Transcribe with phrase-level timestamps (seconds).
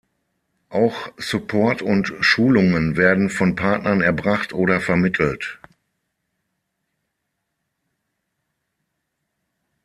[0.69, 5.59] Auch Support und Schulungen werden von Partnern erbracht oder vermittelt.